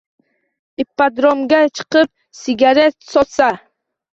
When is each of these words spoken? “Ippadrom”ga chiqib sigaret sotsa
“Ippadrom”ga 0.83 1.61
chiqib 1.81 2.09
sigaret 2.41 2.97
sotsa 3.11 3.53